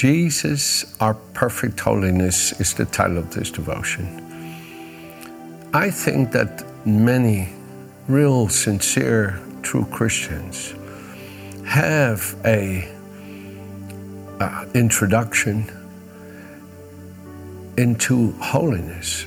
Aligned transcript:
Jesus, 0.00 0.96
our 0.98 1.12
perfect 1.34 1.78
holiness, 1.78 2.58
is 2.58 2.72
the 2.72 2.86
title 2.86 3.18
of 3.18 3.34
this 3.34 3.50
devotion. 3.50 4.06
I 5.74 5.90
think 5.90 6.32
that 6.32 6.64
many 6.86 7.50
real, 8.08 8.48
sincere, 8.48 9.38
true 9.60 9.84
Christians 9.92 10.72
have 11.66 12.34
a 12.46 12.90
uh, 14.40 14.64
introduction 14.72 15.70
into 17.76 18.32
holiness, 18.40 19.26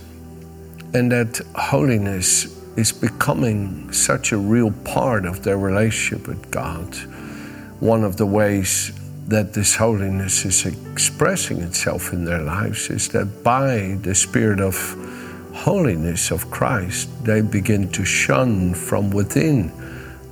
and 0.95 1.12
that 1.12 1.40
holiness 1.53 2.45
is 2.78 2.92
becoming 2.92 3.94
such 3.94 4.31
a 4.31 4.38
real 4.40 4.72
part 4.84 5.28
of 5.28 5.44
their 5.44 5.59
relationship 5.59 6.28
with 6.28 6.50
God. 6.50 6.95
One 7.80 8.03
of 8.03 8.17
the 8.17 8.26
ways 8.26 8.92
that 9.27 9.54
this 9.54 9.76
holiness 9.76 10.45
is 10.45 10.66
expressing 10.66 11.62
itself 11.62 12.12
in 12.14 12.26
their 12.26 12.41
lives 12.41 12.90
is 12.90 13.08
that 13.09 13.44
by 13.44 13.98
the 14.02 14.14
Spirit 14.14 14.59
of 14.59 14.76
holiness 15.54 16.31
of 16.31 16.50
Christ, 16.52 17.09
they 17.23 17.42
begin 17.42 17.89
to 17.92 18.03
shun 18.03 18.73
from 18.73 19.12
within 19.12 19.72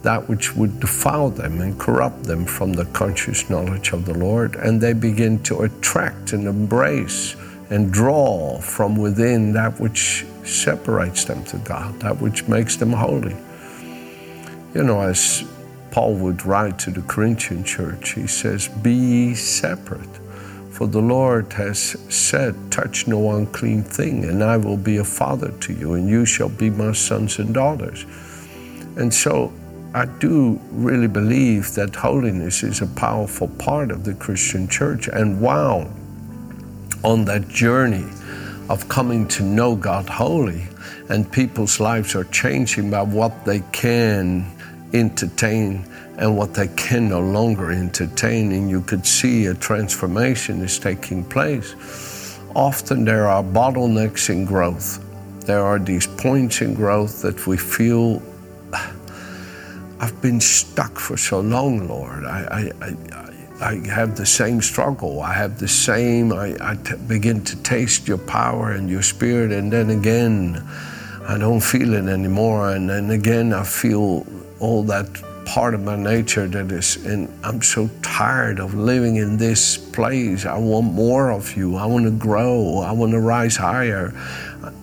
that 0.01 0.27
which 0.27 0.55
would 0.55 0.79
defile 0.79 1.29
them 1.29 1.61
and 1.61 1.79
corrupt 1.79 2.23
them 2.23 2.45
from 2.45 2.73
the 2.73 2.85
conscious 2.85 3.49
knowledge 3.49 3.93
of 3.93 4.05
the 4.05 4.17
Lord, 4.17 4.55
and 4.55 4.81
they 4.81 4.93
begin 4.93 5.41
to 5.43 5.61
attract 5.61 6.33
and 6.33 6.47
embrace 6.47 7.35
and 7.69 7.91
draw 7.93 8.59
from 8.59 8.97
within 8.97 9.53
that 9.53 9.79
which 9.79 10.25
separates 10.43 11.25
them 11.25 11.43
to 11.45 11.57
God, 11.59 11.99
that 11.99 12.19
which 12.19 12.47
makes 12.47 12.75
them 12.75 12.91
holy. 12.91 13.35
You 14.73 14.83
know, 14.83 15.01
as 15.01 15.43
Paul 15.91 16.15
would 16.15 16.45
write 16.45 16.79
to 16.79 16.91
the 16.91 17.01
Corinthian 17.01 17.63
church, 17.65 18.13
he 18.13 18.25
says, 18.25 18.69
Be 18.69 19.35
separate. 19.35 20.09
For 20.71 20.87
the 20.87 21.01
Lord 21.01 21.51
has 21.53 21.97
said, 22.09 22.55
Touch 22.71 23.07
no 23.07 23.35
unclean 23.35 23.83
thing, 23.83 24.23
and 24.23 24.41
I 24.41 24.55
will 24.55 24.77
be 24.77 24.97
a 24.97 25.03
father 25.03 25.51
to 25.51 25.73
you, 25.73 25.93
and 25.93 26.09
you 26.09 26.25
shall 26.25 26.49
be 26.49 26.69
my 26.69 26.93
sons 26.93 27.39
and 27.39 27.53
daughters. 27.53 28.05
And 28.95 29.13
so 29.13 29.53
I 29.93 30.05
do 30.05 30.59
really 30.71 31.07
believe 31.07 31.75
that 31.75 31.93
holiness 31.93 32.63
is 32.63 32.81
a 32.81 32.87
powerful 32.87 33.49
part 33.49 33.91
of 33.91 34.05
the 34.05 34.13
Christian 34.13 34.69
church. 34.69 35.09
And 35.09 35.41
wow, 35.41 35.91
on 37.03 37.25
that 37.25 37.49
journey 37.49 38.07
of 38.69 38.87
coming 38.87 39.27
to 39.27 39.43
know 39.43 39.75
God 39.75 40.07
holy, 40.07 40.63
and 41.09 41.29
people's 41.29 41.81
lives 41.81 42.15
are 42.15 42.23
changing 42.25 42.89
by 42.89 43.01
what 43.01 43.43
they 43.43 43.59
can 43.73 44.45
entertain 44.93 45.85
and 46.17 46.37
what 46.37 46.53
they 46.53 46.67
can 46.69 47.09
no 47.09 47.19
longer 47.19 47.71
entertain, 47.71 48.51
and 48.51 48.69
you 48.69 48.81
could 48.81 49.05
see 49.05 49.47
a 49.47 49.53
transformation 49.53 50.61
is 50.61 50.77
taking 50.77 51.23
place. 51.23 52.39
Often 52.55 53.05
there 53.05 53.27
are 53.27 53.43
bottlenecks 53.43 54.29
in 54.29 54.45
growth. 54.45 55.03
There 55.45 55.63
are 55.63 55.79
these 55.79 56.05
points 56.05 56.61
in 56.61 56.73
growth 56.73 57.21
that 57.21 57.47
we 57.47 57.57
feel 57.57 58.21
I've 60.01 60.19
been 60.21 60.41
stuck 60.41 60.97
for 60.97 61.15
so 61.15 61.41
long, 61.41 61.87
Lord. 61.87 62.25
I, 62.25 62.71
I, 62.81 62.85
I, 62.85 62.95
I 63.61 63.87
have 63.87 64.17
the 64.17 64.25
same 64.25 64.59
struggle. 64.59 65.21
I 65.21 65.33
have 65.33 65.59
the 65.59 65.67
same, 65.67 66.33
I, 66.33 66.57
I 66.59 66.75
t- 66.75 66.95
begin 67.07 67.43
to 67.43 67.55
taste 67.61 68.07
your 68.07 68.17
power 68.17 68.71
and 68.71 68.89
your 68.89 69.03
spirit, 69.03 69.51
and 69.51 69.71
then 69.71 69.91
again, 69.91 70.67
I 71.27 71.37
don't 71.37 71.61
feel 71.61 71.93
it 71.93 72.07
anymore. 72.07 72.71
And 72.71 72.89
then 72.89 73.11
again, 73.11 73.53
I 73.53 73.63
feel 73.63 74.25
all 74.61 74.83
that 74.83 75.07
part 75.45 75.73
of 75.73 75.81
my 75.81 75.95
nature 75.97 76.47
that 76.47 76.71
is, 76.71 77.03
and 77.05 77.27
I'm 77.43 77.61
so 77.61 77.89
tired 78.01 78.59
of 78.59 78.73
living 78.75 79.17
in 79.17 79.37
this 79.37 79.77
place. 79.77 80.45
I 80.45 80.57
want 80.57 80.93
more 80.93 81.31
of 81.31 81.57
you. 81.57 81.75
I 81.75 81.85
want 81.85 82.05
to 82.05 82.11
grow. 82.11 82.79
I 82.79 82.91
want 82.91 83.11
to 83.11 83.19
rise 83.19 83.57
higher. 83.57 84.13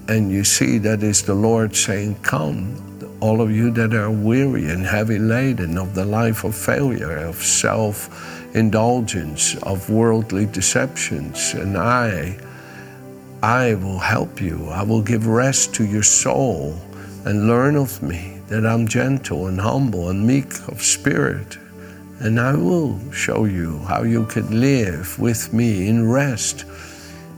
And 0.09 0.31
you 0.31 0.45
see, 0.45 0.79
that 0.79 1.03
is 1.03 1.23
the 1.23 1.35
Lord 1.35 1.75
saying, 1.75 2.17
Come 2.23 2.77
all 3.21 3.41
of 3.41 3.51
you 3.51 3.71
that 3.73 3.95
are 3.95 4.11
weary 4.11 4.69
and 4.69 4.85
heavy 4.85 5.19
laden 5.19 5.79
of 5.79 5.95
the 5.95 6.05
life 6.05 6.45
of 6.45 6.55
failure, 6.55 7.17
of 7.17 7.37
self 7.37 8.55
indulgence, 8.55 9.57
of 9.63 9.91
worldly 9.91 10.47
deceptions, 10.47 11.55
and 11.55 11.77
I, 11.77 12.39
I 13.43 13.75
will 13.75 13.99
help 13.99 14.41
you. 14.41 14.69
I 14.69 14.83
will 14.83 15.03
give 15.03 15.27
rest 15.27 15.75
to 15.77 15.85
your 15.85 16.03
soul 16.03 16.77
and 17.25 17.47
learn 17.47 17.77
of 17.77 18.03
me 18.03 18.38
that 18.49 18.67
I'm 18.67 18.89
gentle 18.89 19.47
and 19.47 19.61
humble 19.61 20.09
and 20.09 20.27
meek 20.27 20.53
of 20.69 20.83
spirit. 20.83 21.59
And 22.21 22.41
I 22.41 22.55
will 22.55 22.99
show 23.13 23.45
you 23.45 23.79
how 23.81 24.03
you 24.03 24.27
can 24.27 24.61
live 24.61 25.19
with 25.19 25.53
me 25.53 25.89
in 25.89 26.09
rest. 26.11 26.65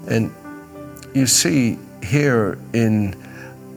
And 0.08 0.32
you 1.14 1.26
see, 1.26 1.78
here 2.02 2.58
in 2.72 3.14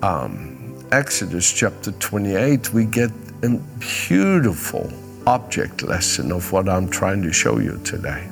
um, 0.01 0.87
Exodus 0.91 1.51
chapter 1.51 1.91
28, 1.91 2.71
we 2.71 2.85
get 2.85 3.11
a 3.41 3.49
beautiful 3.79 4.91
object 5.25 5.81
lesson 5.83 6.31
of 6.31 6.51
what 6.51 6.69
I'm 6.69 6.89
trying 6.89 7.21
to 7.23 7.33
show 7.33 7.59
you 7.59 7.79
today. 7.83 8.29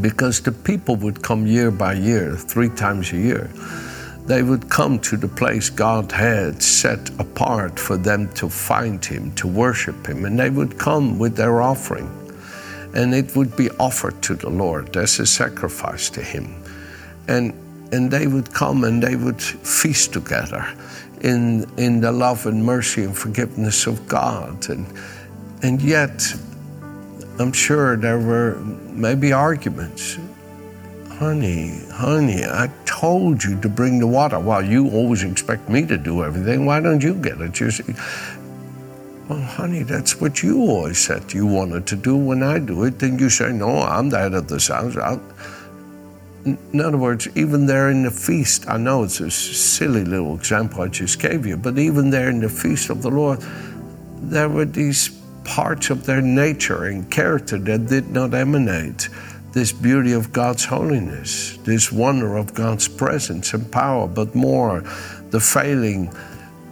Because 0.00 0.40
the 0.40 0.52
people 0.52 0.96
would 0.96 1.22
come 1.22 1.46
year 1.46 1.70
by 1.70 1.94
year, 1.94 2.36
three 2.36 2.68
times 2.68 3.12
a 3.12 3.16
year. 3.16 3.50
They 4.28 4.42
would 4.42 4.68
come 4.68 4.98
to 5.00 5.16
the 5.16 5.26
place 5.26 5.70
God 5.70 6.12
had 6.12 6.62
set 6.62 7.08
apart 7.18 7.80
for 7.80 7.96
them 7.96 8.30
to 8.34 8.50
find 8.50 9.02
Him, 9.02 9.34
to 9.36 9.48
worship 9.48 10.06
Him, 10.06 10.26
and 10.26 10.38
they 10.38 10.50
would 10.50 10.78
come 10.78 11.18
with 11.18 11.34
their 11.34 11.62
offering. 11.62 12.10
And 12.94 13.14
it 13.14 13.34
would 13.34 13.56
be 13.56 13.70
offered 13.80 14.20
to 14.24 14.34
the 14.34 14.50
Lord 14.50 14.94
as 14.98 15.18
a 15.18 15.26
sacrifice 15.26 16.10
to 16.10 16.22
Him. 16.22 16.62
And, 17.26 17.54
and 17.90 18.10
they 18.10 18.26
would 18.26 18.52
come 18.52 18.84
and 18.84 19.02
they 19.02 19.16
would 19.16 19.40
feast 19.40 20.12
together 20.12 20.66
in, 21.22 21.64
in 21.78 22.02
the 22.02 22.12
love 22.12 22.44
and 22.44 22.62
mercy 22.62 23.04
and 23.04 23.16
forgiveness 23.16 23.86
of 23.86 24.06
God. 24.08 24.68
And, 24.68 24.86
and 25.62 25.80
yet, 25.80 26.22
I'm 27.38 27.52
sure 27.52 27.96
there 27.96 28.18
were 28.18 28.56
maybe 28.92 29.32
arguments. 29.32 30.18
Honey, 31.18 31.80
honey, 31.90 32.44
I 32.44 32.70
told 32.84 33.42
you 33.42 33.60
to 33.62 33.68
bring 33.68 33.98
the 33.98 34.06
water. 34.06 34.38
Well, 34.38 34.64
you 34.64 34.88
always 34.90 35.24
expect 35.24 35.68
me 35.68 35.84
to 35.84 35.98
do 35.98 36.22
everything. 36.22 36.64
Why 36.64 36.78
don't 36.78 37.02
you 37.02 37.14
get 37.14 37.40
it? 37.40 37.58
You 37.58 37.72
see, 37.72 37.92
well, 39.28 39.40
honey, 39.40 39.82
that's 39.82 40.20
what 40.20 40.44
you 40.44 40.60
always 40.60 40.98
said 40.98 41.32
you 41.32 41.44
wanted 41.44 41.88
to 41.88 41.96
do. 41.96 42.16
When 42.16 42.44
I 42.44 42.60
do 42.60 42.84
it, 42.84 43.00
then 43.00 43.18
you 43.18 43.30
say, 43.30 43.52
no, 43.52 43.80
I'm 43.80 44.10
the 44.10 44.18
head 44.20 44.34
of 44.34 44.46
the 44.46 44.60
house. 44.60 45.20
In 46.44 46.80
other 46.80 46.96
words, 46.96 47.26
even 47.34 47.66
there 47.66 47.90
in 47.90 48.04
the 48.04 48.12
feast, 48.12 48.68
I 48.68 48.76
know 48.76 49.02
it's 49.02 49.18
a 49.18 49.28
silly 49.28 50.04
little 50.04 50.36
example 50.36 50.82
I 50.82 50.86
just 50.86 51.20
gave 51.20 51.44
you, 51.44 51.56
but 51.56 51.80
even 51.80 52.10
there 52.10 52.30
in 52.30 52.38
the 52.38 52.48
feast 52.48 52.90
of 52.90 53.02
the 53.02 53.10
Lord, 53.10 53.40
there 54.20 54.48
were 54.48 54.66
these 54.66 55.08
parts 55.42 55.90
of 55.90 56.06
their 56.06 56.22
nature 56.22 56.84
and 56.84 57.10
character 57.10 57.58
that 57.58 57.86
did 57.86 58.08
not 58.10 58.34
emanate 58.34 59.08
this 59.52 59.72
beauty 59.72 60.12
of 60.12 60.32
God's 60.32 60.64
holiness, 60.64 61.56
this 61.64 61.90
wonder 61.90 62.36
of 62.36 62.54
God's 62.54 62.88
presence 62.88 63.54
and 63.54 63.70
power, 63.70 64.06
but 64.06 64.34
more 64.34 64.80
the 65.30 65.40
failing 65.40 66.10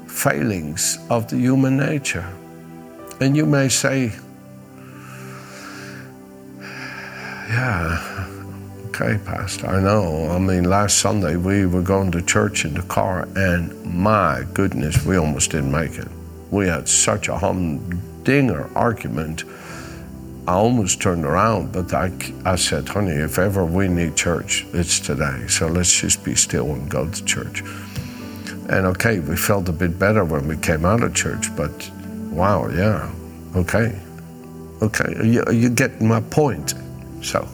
failings 0.07 0.99
of 1.11 1.29
the 1.29 1.37
human 1.37 1.77
nature. 1.77 2.27
And 3.21 3.37
you 3.37 3.47
may 3.47 3.69
say, 3.69 4.13
yeah, 7.49 8.17
Okay, 8.99 9.19
Pastor, 9.27 9.67
I 9.67 9.83
know. 9.83 10.31
I 10.31 10.39
mean, 10.39 10.65
last 10.65 11.01
Sunday 11.01 11.37
we 11.37 11.67
were 11.67 11.83
going 11.83 12.11
to 12.13 12.23
church 12.23 12.65
in 12.65 12.73
the 12.73 12.83
car, 12.85 13.29
and 13.37 13.85
my 13.85 14.47
goodness, 14.55 15.05
we 15.05 15.19
almost 15.19 15.51
didn't 15.51 15.71
make 15.71 15.99
it. 15.99 16.09
We 16.51 16.67
had 16.69 16.89
such 16.89 17.29
a 17.29 17.37
humdinger 17.37 18.71
argument. 18.75 19.45
I 20.49 20.55
almost 20.55 21.03
turned 21.03 21.25
around, 21.25 21.73
but 21.73 21.93
I, 21.93 22.13
I 22.45 22.55
said, 22.55 22.89
honey, 22.89 23.11
if 23.11 23.37
ever 23.39 23.65
we 23.65 23.89
need 23.89 24.17
church, 24.17 24.65
it's 24.73 25.01
today. 25.01 25.49
So 25.49 25.67
let's 25.67 26.01
just 26.01 26.25
be 26.25 26.37
still 26.37 26.71
and 26.73 26.89
go 26.89 27.09
to 27.09 27.25
church. 27.25 27.63
And 28.69 28.87
okay, 28.87 29.19
we 29.19 29.37
felt 29.37 29.69
a 29.69 29.73
bit 29.73 29.99
better 29.99 30.25
when 30.25 30.47
we 30.47 30.57
came 30.57 30.85
out 30.85 31.03
of 31.03 31.15
church, 31.15 31.55
but 31.57 31.91
wow, 32.31 32.69
yeah, 32.69 33.13
okay. 33.57 33.99
Okay, 34.83 35.27
you, 35.27 35.43
you 35.51 35.69
get 35.69 36.01
my 36.01 36.21
point. 36.21 36.75
So, 37.23 37.49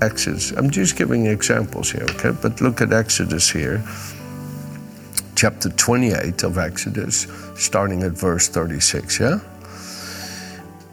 Exodus. 0.00 0.52
I'm 0.52 0.70
just 0.70 0.96
giving 0.96 1.26
examples 1.26 1.90
here, 1.90 2.06
okay? 2.10 2.30
But 2.30 2.60
look 2.60 2.80
at 2.80 2.92
Exodus 2.92 3.50
here, 3.50 3.82
chapter 5.34 5.70
28 5.70 6.44
of 6.44 6.56
Exodus, 6.56 7.26
starting 7.56 8.04
at 8.04 8.12
verse 8.12 8.48
36, 8.48 9.18
yeah? 9.18 9.40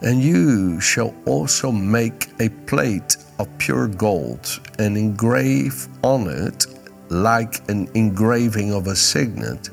And 0.00 0.22
you 0.22 0.80
shall 0.80 1.14
also 1.26 1.72
make 1.72 2.28
a 2.40 2.48
plate 2.66 3.16
of 3.38 3.48
pure 3.58 3.88
gold 3.88 4.60
and 4.78 4.96
engrave 4.96 5.88
on 6.02 6.28
it, 6.28 6.66
like 7.08 7.68
an 7.68 7.90
engraving 7.94 8.72
of 8.72 8.86
a 8.86 8.94
signet, 8.94 9.70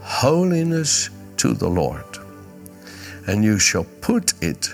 holiness 0.00 1.10
to 1.36 1.52
the 1.52 1.68
Lord. 1.68 2.04
And 3.26 3.44
you 3.44 3.58
shall 3.58 3.84
put 4.00 4.32
it 4.42 4.68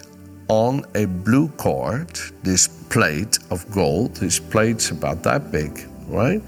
on 0.49 0.85
a 0.95 1.07
blue 1.07 1.49
cord, 1.49 2.11
this 2.43 2.69
plate 2.69 3.39
of 3.51 3.69
gold, 3.73 4.15
this 4.17 4.39
plate's 4.39 4.91
about 4.91 5.23
that 5.25 5.51
big, 5.51 5.87
right? 6.07 6.43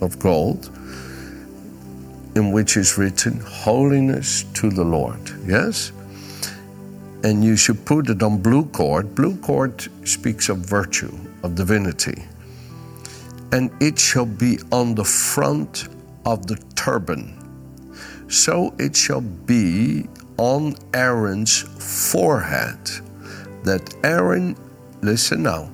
Of 0.00 0.18
gold, 0.18 0.70
in 2.34 2.52
which 2.52 2.76
is 2.76 2.96
written, 2.96 3.40
Holiness 3.40 4.44
to 4.54 4.70
the 4.70 4.84
Lord. 4.84 5.20
Yes? 5.46 5.92
And 7.26 7.44
you 7.44 7.56
should 7.56 7.84
put 7.84 8.08
it 8.08 8.22
on 8.22 8.40
blue 8.40 8.66
cord. 8.66 9.16
Blue 9.16 9.36
cord 9.38 9.88
speaks 10.06 10.48
of 10.48 10.58
virtue, 10.58 11.12
of 11.42 11.56
divinity. 11.56 12.22
And 13.50 13.68
it 13.82 13.98
shall 13.98 14.26
be 14.26 14.60
on 14.70 14.94
the 14.94 15.02
front 15.02 15.88
of 16.24 16.46
the 16.46 16.54
turban. 16.76 17.34
So 18.28 18.72
it 18.78 18.94
shall 18.94 19.22
be 19.22 20.06
on 20.36 20.76
Aaron's 20.94 21.62
forehead 22.12 22.78
that 23.64 23.92
Aaron, 24.04 24.56
listen 25.02 25.42
now, 25.42 25.68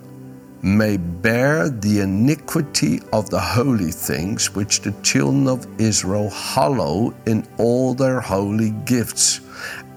may 0.62 0.96
bear 0.96 1.68
the 1.68 2.00
iniquity 2.00 3.02
of 3.12 3.28
the 3.28 3.40
holy 3.40 3.90
things 3.90 4.54
which 4.54 4.80
the 4.80 4.92
children 5.02 5.46
of 5.48 5.66
Israel 5.78 6.30
hallow 6.30 7.12
in 7.26 7.46
all 7.58 7.92
their 7.92 8.20
holy 8.20 8.70
gifts, 8.86 9.42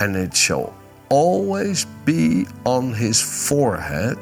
and 0.01 0.17
it 0.17 0.35
shall 0.35 0.73
always 1.09 1.85
be 2.05 2.47
on 2.65 2.93
his 2.93 3.21
forehead. 3.21 4.17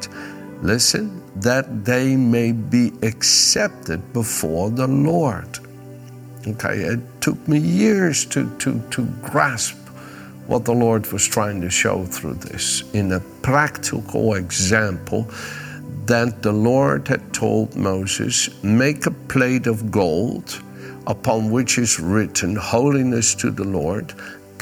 Listen, 0.62 1.22
that 1.38 1.86
they 1.86 2.16
may 2.16 2.52
be 2.52 2.92
accepted 3.02 4.14
before 4.14 4.70
the 4.70 4.88
Lord. 4.88 5.60
Okay, 6.48 6.80
it 6.80 7.00
took 7.22 7.48
me 7.48 7.58
years 7.58 8.26
to, 8.26 8.50
to, 8.60 8.82
to 8.92 9.06
grasp 9.22 9.78
what 10.48 10.66
the 10.66 10.74
Lord 10.74 11.12
was 11.12 11.26
trying 11.26 11.62
to 11.62 11.70
show 11.70 12.06
through 12.06 12.36
this 12.36 12.84
in 12.94 13.14
a 13.14 13.20
practical 13.42 14.36
example 14.36 15.30
that 16.06 16.42
the 16.42 16.52
Lord 16.52 17.08
had 17.08 17.34
told 17.34 17.76
Moses, 17.76 18.62
Make 18.62 19.06
a 19.06 19.12
plate 19.12 19.68
of 19.68 19.90
gold 19.90 20.62
upon 21.08 21.50
which 21.50 21.78
is 21.78 22.00
written, 22.00 22.56
Holiness 22.56 23.36
to 23.36 23.52
the 23.52 23.64
Lord. 23.64 24.14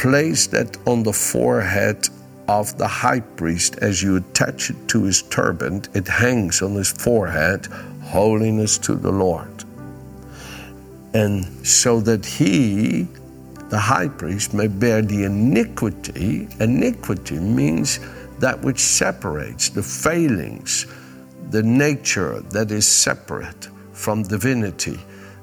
Place 0.01 0.47
that 0.47 0.77
on 0.87 1.03
the 1.03 1.13
forehead 1.13 2.09
of 2.47 2.75
the 2.79 2.87
high 2.87 3.19
priest 3.19 3.75
as 3.83 4.01
you 4.01 4.15
attach 4.15 4.71
it 4.71 4.87
to 4.87 5.03
his 5.03 5.21
turban. 5.21 5.83
It 5.93 6.07
hangs 6.07 6.63
on 6.63 6.73
his 6.73 6.91
forehead, 6.91 7.67
Holiness 8.01 8.79
to 8.79 8.95
the 8.95 9.11
Lord. 9.11 9.63
And 11.13 11.45
so 11.65 11.99
that 12.01 12.25
he 12.25 13.07
the 13.69 13.77
high 13.77 14.07
priest 14.07 14.55
may 14.55 14.65
bear 14.65 15.03
the 15.03 15.23
iniquity. 15.23 16.47
Iniquity 16.59 17.39
means 17.39 17.99
that 18.39 18.59
which 18.63 18.79
separates 18.79 19.69
the 19.69 19.83
failings, 19.83 20.87
the 21.51 21.61
nature 21.61 22.41
that 22.49 22.71
is 22.71 22.87
separate 22.87 23.69
from 23.93 24.23
divinity, 24.23 24.99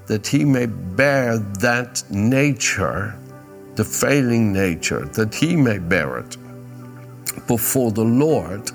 that 0.09 0.27
he 0.27 0.45
may 0.45 0.67
bear 0.67 1.39
that 1.39 2.03
nature, 2.11 3.15
the 3.79 3.85
failing 3.85 4.53
nature, 4.53 5.05
that 5.15 5.33
he 5.33 5.55
may 5.55 5.79
bear 5.79 6.19
it 6.19 6.37
before 7.47 7.93
the 7.93 8.05
Lord, 8.05 8.73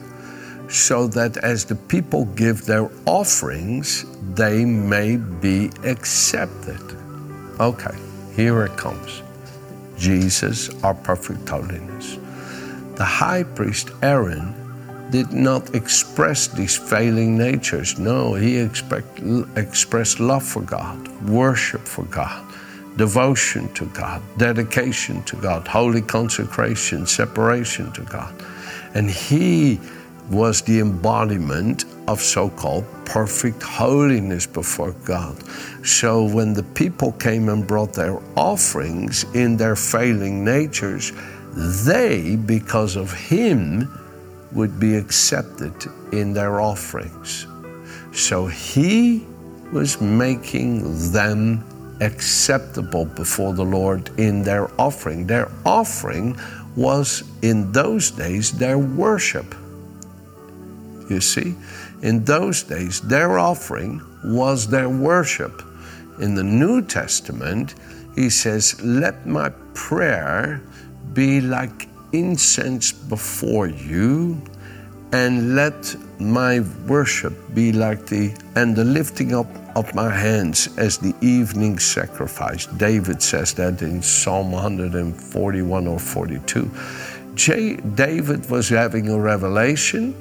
so 0.69 1.07
that 1.07 1.35
as 1.43 1.65
the 1.65 1.75
people 1.75 2.23
give 2.43 2.65
their 2.65 2.89
offerings, 3.05 4.05
they 4.33 4.63
may 4.63 5.17
be 5.17 5.69
accepted. 5.83 6.81
Okay, 7.59 7.97
here 8.33 8.63
it 8.63 8.77
comes. 8.77 9.21
Jesus, 9.97 10.69
our 10.83 10.93
perfect 10.93 11.49
holiness. 11.49 12.17
The 12.95 13.03
high 13.03 13.43
priest 13.43 13.91
Aaron 14.01 14.55
did 15.11 15.33
not 15.33 15.75
express 15.75 16.47
these 16.47 16.77
failing 16.77 17.37
natures. 17.37 17.99
No, 17.99 18.35
he 18.35 18.55
expect, 18.57 19.19
expressed 19.57 20.21
love 20.21 20.43
for 20.43 20.61
God, 20.61 20.97
worship 21.27 21.81
for 21.81 22.05
God, 22.05 22.52
devotion 22.97 23.71
to 23.73 23.85
God, 23.87 24.21
dedication 24.37 25.23
to 25.23 25.35
God, 25.37 25.67
holy 25.67 26.01
consecration, 26.01 27.05
separation 27.05 27.91
to 27.93 28.01
God. 28.01 28.33
And 28.93 29.09
he 29.09 29.79
was 30.29 30.61
the 30.61 30.79
embodiment 30.79 31.85
of 32.07 32.21
so 32.21 32.49
called 32.49 32.85
perfect 33.05 33.61
holiness 33.61 34.45
before 34.45 34.91
God. 35.05 35.37
So 35.85 36.23
when 36.23 36.53
the 36.53 36.63
people 36.63 37.11
came 37.13 37.49
and 37.49 37.65
brought 37.65 37.93
their 37.93 38.19
offerings 38.35 39.25
in 39.33 39.57
their 39.57 39.75
failing 39.75 40.43
natures, 40.43 41.11
they, 41.55 42.35
because 42.35 42.95
of 42.95 43.11
Him, 43.11 43.87
would 44.53 44.79
be 44.79 44.95
accepted 44.95 45.73
in 46.11 46.33
their 46.33 46.61
offerings. 46.61 47.47
So 48.11 48.47
He 48.47 49.25
was 49.71 49.99
making 50.01 51.11
them 51.11 51.63
acceptable 52.01 53.05
before 53.05 53.53
the 53.53 53.63
Lord 53.63 54.09
in 54.19 54.43
their 54.43 54.69
offering. 54.79 55.27
Their 55.27 55.51
offering 55.65 56.37
was 56.75 57.23
in 57.41 57.71
those 57.71 58.11
days 58.11 58.51
their 58.51 58.77
worship. 58.77 59.55
You 61.09 61.21
see, 61.21 61.55
in 62.01 62.23
those 62.25 62.63
days, 62.63 63.01
their 63.01 63.37
offering 63.37 64.01
was 64.23 64.67
their 64.67 64.89
worship. 64.89 65.61
In 66.19 66.35
the 66.35 66.43
New 66.43 66.81
Testament, 66.81 67.75
he 68.15 68.29
says, 68.29 68.81
Let 68.81 69.25
my 69.25 69.49
prayer 69.73 70.61
be 71.13 71.41
like 71.41 71.87
incense 72.11 72.91
before 72.91 73.67
you, 73.67 74.41
and 75.11 75.55
let 75.55 75.95
my 76.19 76.61
worship 76.87 77.33
be 77.53 77.71
like 77.71 78.05
the 78.05 78.33
and 78.55 78.75
the 78.75 78.83
lifting 78.83 79.33
up 79.33 79.47
of 79.75 79.93
my 79.95 80.09
hands 80.09 80.69
as 80.77 80.97
the 80.97 81.15
evening 81.21 81.79
sacrifice. 81.79 82.65
David 82.67 83.21
says 83.21 83.53
that 83.55 83.81
in 83.81 84.01
Psalm 84.01 84.51
141 84.51 85.87
or 85.87 85.99
42. 85.99 86.71
J- 87.35 87.75
David 87.77 88.49
was 88.49 88.69
having 88.69 89.09
a 89.09 89.19
revelation 89.19 90.15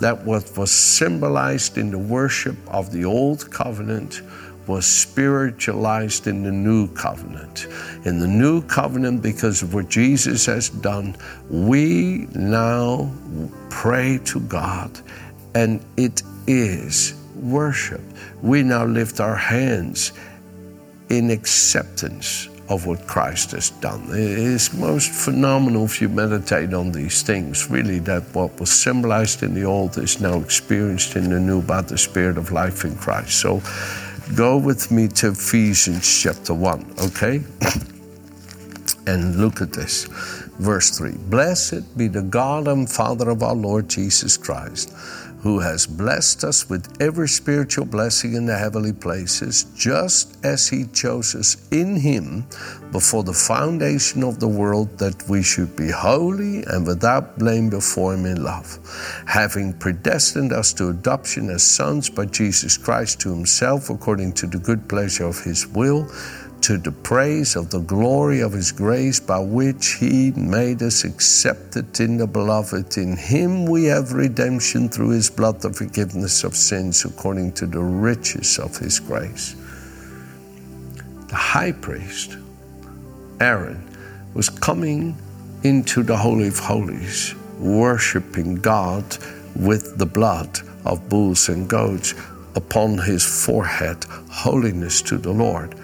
that 0.00 0.22
what 0.24 0.56
was 0.56 0.70
symbolized 0.70 1.78
in 1.78 1.90
the 1.90 1.98
worship 1.98 2.56
of 2.68 2.90
the 2.92 3.04
old 3.04 3.50
covenant 3.50 4.22
was 4.66 4.86
spiritualized 4.86 6.26
in 6.26 6.42
the 6.42 6.52
new 6.52 6.88
covenant. 6.94 7.66
In 8.04 8.20
the 8.20 8.28
new 8.28 8.62
covenant, 8.62 9.22
because 9.22 9.62
of 9.62 9.74
what 9.74 9.88
Jesus 9.88 10.46
has 10.46 10.68
done, 10.68 11.16
we 11.50 12.28
now 12.34 13.12
pray 13.70 14.20
to 14.26 14.40
God, 14.40 15.00
and 15.54 15.84
it 15.96 16.22
is 16.46 17.21
worship. 17.42 18.00
We 18.42 18.62
now 18.62 18.84
lift 18.84 19.20
our 19.20 19.36
hands 19.36 20.12
in 21.08 21.30
acceptance 21.30 22.48
of 22.68 22.86
what 22.86 23.06
Christ 23.06 23.50
has 23.50 23.70
done. 23.70 24.06
It's 24.12 24.72
most 24.72 25.10
phenomenal 25.10 25.84
if 25.84 26.00
you 26.00 26.08
meditate 26.08 26.72
on 26.72 26.90
these 26.92 27.22
things, 27.22 27.68
really, 27.68 27.98
that 28.00 28.22
what 28.34 28.58
was 28.58 28.70
symbolized 28.70 29.42
in 29.42 29.52
the 29.52 29.64
old 29.64 29.98
is 29.98 30.20
now 30.20 30.38
experienced 30.40 31.16
in 31.16 31.28
the 31.28 31.40
new 31.40 31.60
by 31.60 31.82
the 31.82 31.98
Spirit 31.98 32.38
of 32.38 32.50
life 32.50 32.84
in 32.84 32.96
Christ. 32.96 33.40
So 33.40 33.60
go 34.34 34.56
with 34.56 34.90
me 34.90 35.08
to 35.08 35.28
Ephesians 35.28 36.22
chapter 36.22 36.54
1, 36.54 36.94
okay? 37.00 37.42
and 39.06 39.36
look 39.36 39.60
at 39.60 39.72
this. 39.72 40.04
Verse 40.58 40.96
3 40.96 41.12
Blessed 41.28 41.96
be 41.96 42.08
the 42.08 42.22
God 42.22 42.68
and 42.68 42.88
Father 42.88 43.30
of 43.30 43.42
our 43.42 43.54
Lord 43.54 43.88
Jesus 43.88 44.36
Christ 44.36 44.94
who 45.42 45.58
has 45.58 45.86
blessed 45.86 46.44
us 46.44 46.70
with 46.70 47.02
every 47.02 47.28
spiritual 47.28 47.84
blessing 47.84 48.34
in 48.34 48.46
the 48.46 48.56
heavenly 48.56 48.92
places, 48.92 49.64
just 49.74 50.42
as 50.44 50.68
He 50.68 50.86
chose 50.86 51.34
us 51.34 51.56
in 51.72 51.96
Him 51.96 52.46
before 52.92 53.24
the 53.24 53.32
foundation 53.32 54.22
of 54.22 54.38
the 54.38 54.46
world, 54.46 54.98
that 54.98 55.28
we 55.28 55.42
should 55.42 55.74
be 55.74 55.90
holy 55.90 56.62
and 56.64 56.86
without 56.86 57.38
blame 57.40 57.70
before 57.70 58.14
Him 58.14 58.24
in 58.24 58.44
love, 58.44 58.78
having 59.26 59.72
predestined 59.72 60.52
us 60.52 60.72
to 60.74 60.90
adoption 60.90 61.50
as 61.50 61.64
sons 61.64 62.08
by 62.08 62.26
Jesus 62.26 62.78
Christ 62.78 63.20
to 63.22 63.30
Himself, 63.30 63.90
according 63.90 64.34
to 64.34 64.46
the 64.46 64.58
good 64.58 64.88
pleasure 64.88 65.26
of 65.26 65.42
His 65.42 65.66
will 65.66 66.08
to 66.62 66.78
the 66.78 66.92
praise 66.92 67.56
of 67.56 67.70
the 67.70 67.80
glory 67.80 68.40
of 68.40 68.52
his 68.52 68.70
grace 68.70 69.18
by 69.18 69.38
which 69.38 69.94
he 69.94 70.30
made 70.32 70.80
us 70.80 71.02
accepted 71.02 71.98
in 71.98 72.16
the 72.16 72.26
beloved. 72.26 72.96
In 72.96 73.16
him 73.16 73.66
we 73.66 73.84
have 73.86 74.12
redemption 74.12 74.88
through 74.88 75.10
his 75.10 75.28
blood, 75.28 75.60
the 75.60 75.72
forgiveness 75.72 76.44
of 76.44 76.54
sins 76.54 77.04
according 77.04 77.52
to 77.54 77.66
the 77.66 77.80
riches 77.80 78.60
of 78.60 78.76
his 78.76 79.00
grace. 79.00 79.56
The 81.26 81.34
high 81.34 81.72
priest, 81.72 82.36
Aaron, 83.40 83.82
was 84.34 84.48
coming 84.48 85.16
into 85.64 86.04
the 86.04 86.16
Holy 86.16 86.46
of 86.46 86.60
Holies, 86.60 87.34
worshiping 87.58 88.54
God 88.54 89.04
with 89.56 89.98
the 89.98 90.06
blood 90.06 90.60
of 90.84 91.08
bulls 91.08 91.48
and 91.48 91.68
goats 91.68 92.14
upon 92.54 92.98
his 92.98 93.24
forehead, 93.24 94.04
holiness 94.30 95.02
to 95.02 95.18
the 95.18 95.32
Lord 95.32 95.74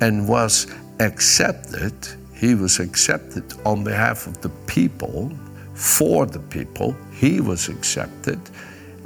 and 0.00 0.28
was 0.28 0.66
accepted. 1.00 1.94
He 2.34 2.54
was 2.54 2.78
accepted 2.78 3.44
on 3.64 3.84
behalf 3.84 4.26
of 4.26 4.40
the 4.42 4.50
people, 4.66 5.32
for 5.74 6.26
the 6.26 6.40
people. 6.40 6.96
He 7.12 7.40
was 7.40 7.68
accepted. 7.68 8.40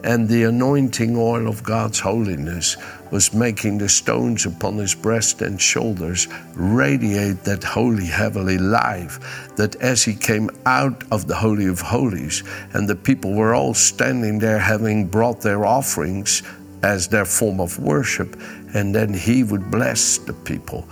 And 0.02 0.28
the 0.28 0.44
anointing 0.44 1.14
oil 1.16 1.46
of 1.46 1.62
God's 1.62 2.00
holiness 2.00 2.78
was 3.10 3.34
making 3.34 3.76
the 3.78 3.88
stones 3.88 4.46
upon 4.46 4.78
his 4.78 4.94
breast 4.94 5.42
and 5.42 5.60
shoulders 5.60 6.26
radiate 6.54 7.42
that 7.44 7.62
holy, 7.62 8.06
heavenly 8.06 8.56
life. 8.56 9.20
That 9.56 9.76
as 9.76 10.02
he 10.02 10.14
came 10.14 10.48
out 10.64 11.04
of 11.12 11.26
the 11.26 11.34
Holy 11.34 11.66
of 11.66 11.80
Holies, 11.80 12.42
and 12.72 12.88
the 12.88 12.96
people 12.96 13.34
were 13.34 13.54
all 13.54 13.74
standing 13.74 14.38
there 14.38 14.58
having 14.58 15.06
brought 15.06 15.42
their 15.42 15.66
offerings 15.66 16.42
as 16.82 17.08
their 17.08 17.24
form 17.24 17.60
of 17.60 17.78
worship, 17.78 18.36
and 18.74 18.94
then 18.94 19.12
he 19.12 19.44
would 19.44 19.70
bless 19.70 20.18
the 20.18 20.32
people, 20.32 20.86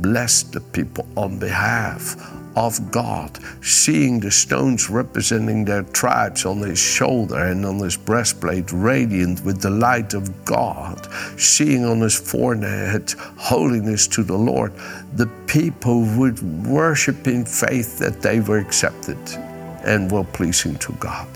bless 0.00 0.42
the 0.42 0.60
people 0.60 1.06
on 1.16 1.38
behalf 1.38 2.16
of 2.56 2.90
God, 2.90 3.38
seeing 3.62 4.18
the 4.18 4.30
stones 4.30 4.90
representing 4.90 5.64
their 5.64 5.82
tribes 5.82 6.44
on 6.44 6.58
his 6.58 6.78
shoulder 6.78 7.38
and 7.38 7.64
on 7.64 7.78
his 7.78 7.96
breastplate, 7.96 8.72
radiant 8.72 9.44
with 9.44 9.60
the 9.60 9.70
light 9.70 10.14
of 10.14 10.44
God, 10.44 11.08
seeing 11.38 11.84
on 11.84 12.00
his 12.00 12.18
forehead 12.18 13.12
holiness 13.36 14.08
to 14.08 14.22
the 14.22 14.36
Lord, 14.36 14.72
the 15.14 15.28
people 15.46 16.02
would 16.16 16.42
worship 16.66 17.26
in 17.26 17.44
faith 17.44 17.98
that 17.98 18.20
they 18.20 18.40
were 18.40 18.58
accepted 18.58 19.18
and 19.84 20.10
were 20.10 20.24
pleasing 20.24 20.76
to 20.76 20.92
God. 20.94 21.28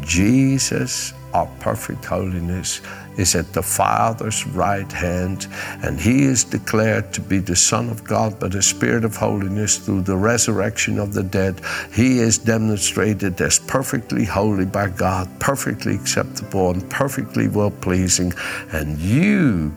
Jesus, 0.00 1.12
our 1.34 1.46
perfect 1.60 2.04
holiness, 2.04 2.80
is 3.16 3.34
at 3.34 3.52
the 3.52 3.62
Father's 3.62 4.46
right 4.48 4.90
hand, 4.90 5.46
and 5.82 5.98
he 5.98 6.24
is 6.24 6.44
declared 6.44 7.12
to 7.14 7.20
be 7.20 7.38
the 7.38 7.56
Son 7.56 7.88
of 7.88 8.04
God 8.04 8.38
by 8.38 8.48
the 8.48 8.62
Spirit 8.62 9.04
of 9.04 9.16
holiness 9.16 9.78
through 9.78 10.02
the 10.02 10.16
resurrection 10.16 10.98
of 10.98 11.14
the 11.14 11.22
dead. 11.22 11.60
He 11.92 12.18
is 12.18 12.38
demonstrated 12.38 13.40
as 13.40 13.58
perfectly 13.58 14.24
holy 14.24 14.66
by 14.66 14.88
God, 14.88 15.28
perfectly 15.40 15.94
acceptable, 15.94 16.70
and 16.70 16.88
perfectly 16.90 17.48
well 17.48 17.70
pleasing. 17.70 18.32
And 18.72 18.98
you, 18.98 19.74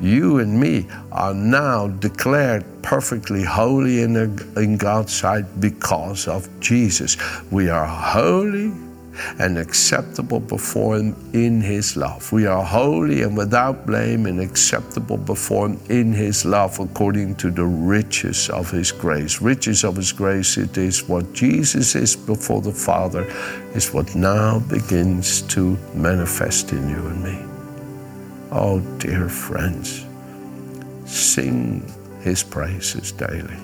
you 0.00 0.38
and 0.38 0.58
me, 0.60 0.86
are 1.12 1.34
now 1.34 1.88
declared 1.88 2.64
perfectly 2.82 3.42
holy 3.42 4.02
in, 4.02 4.16
in 4.56 4.76
God's 4.76 5.12
sight 5.12 5.60
because 5.60 6.28
of 6.28 6.48
Jesus. 6.60 7.16
We 7.50 7.68
are 7.68 7.86
holy 7.86 8.72
and 9.38 9.58
acceptable 9.58 10.40
before 10.40 10.96
Him 10.96 11.16
in 11.32 11.60
His 11.60 11.96
love. 11.96 12.32
We 12.32 12.46
are 12.46 12.64
holy 12.64 13.22
and 13.22 13.36
without 13.36 13.86
blame 13.86 14.26
and 14.26 14.40
acceptable 14.40 15.16
before 15.16 15.68
Him 15.68 15.80
in 15.88 16.12
His 16.12 16.44
love 16.44 16.78
according 16.80 17.36
to 17.36 17.50
the 17.50 17.64
riches 17.64 18.50
of 18.50 18.70
His 18.70 18.92
grace. 18.92 19.40
Riches 19.40 19.84
of 19.84 19.96
His 19.96 20.12
grace, 20.12 20.56
it 20.56 20.78
is 20.78 21.08
what 21.08 21.32
Jesus 21.32 21.94
is 21.94 22.16
before 22.16 22.60
the 22.60 22.72
Father, 22.72 23.24
is 23.74 23.92
what 23.92 24.14
now 24.14 24.60
begins 24.60 25.42
to 25.42 25.76
manifest 25.94 26.72
in 26.72 26.88
you 26.88 27.06
and 27.06 27.22
me. 27.22 27.38
Oh, 28.52 28.80
dear 28.98 29.28
friends, 29.28 30.04
sing 31.04 31.84
His 32.20 32.42
praises 32.42 33.12
daily. 33.12 33.56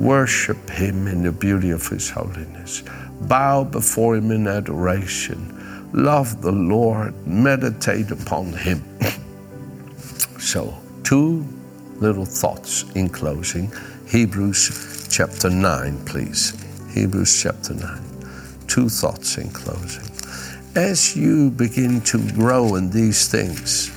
Worship 0.00 0.70
Him 0.70 1.06
in 1.06 1.22
the 1.22 1.30
beauty 1.30 1.70
of 1.70 1.86
His 1.86 2.08
holiness 2.08 2.82
bow 3.20 3.64
before 3.64 4.16
Him 4.16 4.30
in 4.30 4.46
adoration, 4.46 5.90
love 5.92 6.40
the 6.42 6.52
Lord, 6.52 7.14
meditate 7.26 8.10
upon 8.10 8.52
Him. 8.52 8.82
so, 10.38 10.76
two 11.04 11.46
little 11.96 12.24
thoughts 12.24 12.84
in 12.94 13.08
closing. 13.08 13.72
Hebrews 14.08 15.08
chapter 15.10 15.50
9, 15.50 16.04
please. 16.06 16.56
Hebrews 16.94 17.42
chapter 17.42 17.74
9. 17.74 18.02
Two 18.66 18.88
thoughts 18.88 19.36
in 19.38 19.50
closing. 19.50 20.06
As 20.76 21.16
you 21.16 21.50
begin 21.50 22.00
to 22.02 22.32
grow 22.32 22.76
in 22.76 22.90
these 22.90 23.28
things 23.28 23.90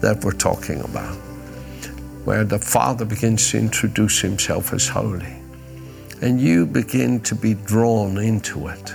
that 0.00 0.24
we're 0.24 0.32
talking 0.32 0.80
about, 0.80 1.16
where 2.24 2.44
the 2.44 2.58
Father 2.58 3.04
begins 3.04 3.50
to 3.50 3.58
introduce 3.58 4.20
Himself 4.20 4.72
as 4.72 4.88
holy, 4.88 5.43
and 6.22 6.40
you 6.40 6.66
begin 6.66 7.20
to 7.20 7.34
be 7.34 7.54
drawn 7.54 8.18
into 8.18 8.68
it. 8.68 8.94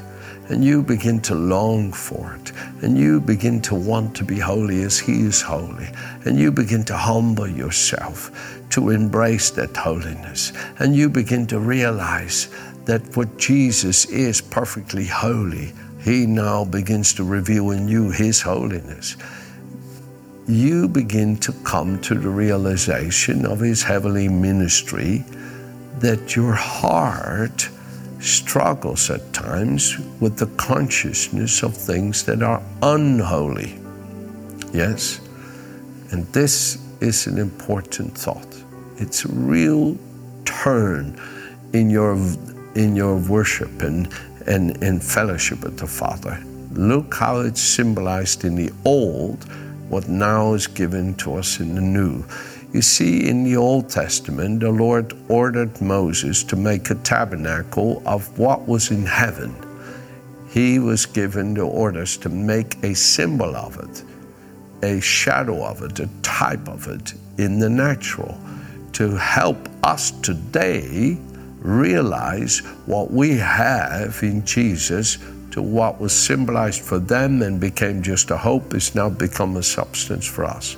And 0.49 0.63
you 0.63 0.81
begin 0.81 1.21
to 1.21 1.35
long 1.35 1.91
for 1.91 2.35
it. 2.35 2.51
And 2.81 2.97
you 2.97 3.19
begin 3.19 3.61
to 3.63 3.75
want 3.75 4.15
to 4.15 4.23
be 4.23 4.39
holy 4.39 4.81
as 4.81 4.97
He 4.97 5.21
is 5.21 5.41
holy. 5.41 5.87
And 6.25 6.39
you 6.39 6.51
begin 6.51 6.83
to 6.85 6.97
humble 6.97 7.47
yourself 7.47 8.31
to 8.71 8.89
embrace 8.89 9.51
that 9.51 9.77
holiness. 9.77 10.51
And 10.79 10.95
you 10.95 11.07
begin 11.07 11.45
to 11.47 11.59
realize 11.59 12.49
that 12.85 13.15
what 13.15 13.37
Jesus 13.37 14.05
is 14.05 14.41
perfectly 14.41 15.05
holy, 15.05 15.73
He 16.03 16.25
now 16.25 16.65
begins 16.65 17.13
to 17.15 17.23
reveal 17.23 17.69
in 17.71 17.87
you 17.87 18.09
His 18.09 18.41
holiness 18.41 19.17
you 20.49 20.87
begin 20.87 21.37
to 21.37 21.53
come 21.63 22.01
to 22.01 22.15
the 22.15 22.27
realization 22.27 23.45
of 23.45 23.59
his 23.59 23.83
heavenly 23.83 24.27
ministry 24.27 25.23
that 25.99 26.35
your 26.35 26.53
heart 26.53 27.69
struggles 28.19 29.09
at 29.09 29.33
times 29.33 29.97
with 30.19 30.37
the 30.37 30.47
consciousness 30.57 31.63
of 31.63 31.75
things 31.75 32.23
that 32.25 32.43
are 32.43 32.61
unholy. 32.81 33.79
Yes? 34.73 35.21
And 36.11 36.25
this 36.27 36.77
is 37.01 37.27
an 37.27 37.37
important 37.37 38.17
thought. 38.17 38.55
It's 38.97 39.25
a 39.25 39.29
real 39.29 39.97
turn 40.45 41.19
in 41.73 41.89
your 41.89 42.17
in 42.75 42.95
your 42.95 43.17
worship 43.17 43.81
and, 43.81 44.07
and, 44.45 44.81
and 44.83 45.03
fellowship 45.03 45.63
with 45.63 45.77
the 45.77 45.87
Father. 45.87 46.41
Look 46.71 47.15
how 47.15 47.41
it's 47.41 47.61
symbolized 47.61 48.45
in 48.45 48.55
the 48.55 48.71
old, 48.85 49.43
what 49.89 50.07
now 50.07 50.53
is 50.53 50.67
given 50.67 51.15
to 51.15 51.35
us 51.35 51.59
in 51.59 51.75
the 51.75 51.81
new. 51.81 52.23
You 52.71 52.83
see, 52.83 53.27
in 53.27 53.43
the 53.43 53.57
Old 53.57 53.89
Testament, 53.89 54.59
the 54.59 54.69
Lord 54.69 55.15
ordered 55.27 55.81
Moses 55.81 56.43
to 56.43 56.55
make 56.55 56.91
a 56.91 56.95
tabernacle 56.95 58.03
of 58.05 58.37
what 58.37 58.67
was 58.67 58.91
in 58.91 59.05
heaven. 59.05 59.55
He 60.49 60.77
was 60.77 61.07
given 61.07 61.55
the 61.55 61.61
orders 61.61 62.15
to 62.17 62.29
make 62.29 62.83
a 62.83 62.93
symbol 62.93 63.55
of 63.55 63.77
it, 63.79 64.03
a 64.83 65.01
shadow 65.01 65.65
of 65.65 65.81
it, 65.81 65.99
a 65.99 66.09
type 66.21 66.67
of 66.67 66.87
it 66.87 67.13
in 67.39 67.57
the 67.57 67.69
natural, 67.69 68.37
to 68.93 69.15
help 69.15 69.57
us 69.83 70.11
today 70.21 71.17
realize 71.59 72.59
what 72.85 73.09
we 73.09 73.35
have 73.37 74.19
in 74.21 74.45
Jesus 74.45 75.17
to 75.51 75.61
what 75.61 75.99
was 75.99 76.13
symbolized 76.13 76.81
for 76.81 76.99
them 76.99 77.41
and 77.41 77.59
became 77.59 78.03
just 78.03 78.29
a 78.29 78.37
hope 78.37 78.75
is 78.75 78.93
now 78.93 79.09
become 79.09 79.57
a 79.57 79.63
substance 79.63 80.25
for 80.25 80.45
us. 80.45 80.77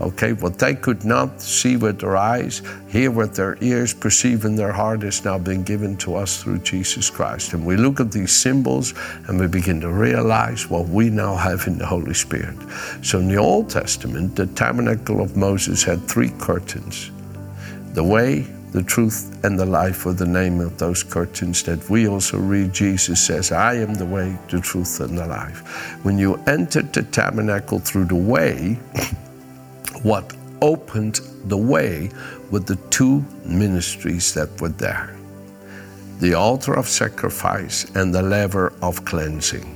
Okay, 0.00 0.32
what 0.32 0.58
they 0.58 0.74
could 0.74 1.04
not 1.04 1.40
see 1.40 1.76
with 1.76 2.00
their 2.00 2.16
eyes, 2.16 2.62
hear 2.88 3.10
with 3.10 3.36
their 3.36 3.56
ears, 3.60 3.92
perceive 3.92 4.44
in 4.44 4.56
their 4.56 4.72
heart 4.72 5.04
is 5.04 5.24
now 5.24 5.38
been 5.38 5.62
given 5.62 5.96
to 5.98 6.16
us 6.16 6.42
through 6.42 6.58
Jesus 6.58 7.10
Christ. 7.10 7.52
And 7.52 7.64
we 7.64 7.76
look 7.76 8.00
at 8.00 8.10
these 8.10 8.32
symbols 8.32 8.94
and 9.28 9.38
we 9.38 9.46
begin 9.46 9.80
to 9.82 9.90
realize 9.90 10.68
what 10.68 10.88
we 10.88 11.10
now 11.10 11.36
have 11.36 11.66
in 11.66 11.78
the 11.78 11.86
Holy 11.86 12.14
Spirit. 12.14 12.56
So 13.02 13.18
in 13.20 13.28
the 13.28 13.36
Old 13.36 13.68
Testament, 13.68 14.34
the 14.34 14.46
tabernacle 14.46 15.20
of 15.20 15.36
Moses 15.36 15.82
had 15.82 16.02
three 16.08 16.30
curtains 16.30 17.10
the 17.92 18.02
way, 18.02 18.46
the 18.72 18.82
truth, 18.82 19.38
and 19.44 19.58
the 19.58 19.66
life 19.66 20.06
were 20.06 20.14
the 20.14 20.26
name 20.26 20.60
of 20.60 20.78
those 20.78 21.02
curtains 21.02 21.62
that 21.64 21.90
we 21.90 22.08
also 22.08 22.38
read. 22.38 22.72
Jesus 22.72 23.20
says, 23.20 23.52
I 23.52 23.74
am 23.74 23.92
the 23.92 24.06
way, 24.06 24.36
the 24.48 24.60
truth, 24.60 25.00
and 25.00 25.18
the 25.18 25.26
life. 25.26 25.60
When 26.02 26.16
you 26.16 26.42
entered 26.46 26.90
the 26.94 27.02
tabernacle 27.02 27.78
through 27.78 28.06
the 28.06 28.14
way, 28.14 28.78
what 30.02 30.34
opened 30.60 31.20
the 31.46 31.56
way 31.56 32.10
with 32.50 32.66
the 32.66 32.76
two 32.90 33.24
ministries 33.44 34.34
that 34.34 34.60
were 34.60 34.68
there 34.68 35.16
the 36.22 36.34
altar 36.34 36.72
of 36.72 36.86
sacrifice 36.86 37.84
and 37.96 38.14
the 38.14 38.22
laver 38.22 38.72
of 38.80 39.04
cleansing. 39.04 39.66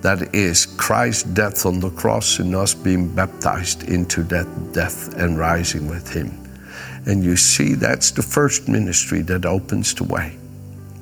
That 0.00 0.34
is 0.34 0.66
Christ's 0.66 1.22
death 1.22 1.64
on 1.64 1.78
the 1.78 1.90
cross 1.90 2.40
and 2.40 2.56
us 2.56 2.74
being 2.74 3.14
baptized 3.14 3.88
into 3.88 4.24
that 4.24 4.48
death 4.72 5.14
and 5.14 5.38
rising 5.38 5.88
with 5.88 6.12
Him. 6.12 6.36
And 7.06 7.22
you 7.22 7.36
see, 7.36 7.74
that's 7.74 8.10
the 8.10 8.22
first 8.22 8.68
ministry 8.68 9.22
that 9.22 9.46
opens 9.46 9.94
the 9.94 10.02
way. 10.02 10.36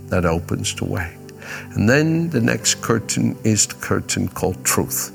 That 0.08 0.26
opens 0.26 0.74
the 0.74 0.84
way. 0.84 1.16
And 1.72 1.88
then 1.88 2.28
the 2.28 2.42
next 2.42 2.82
curtain 2.82 3.38
is 3.42 3.66
the 3.66 3.76
curtain 3.76 4.28
called 4.28 4.62
truth. 4.66 5.13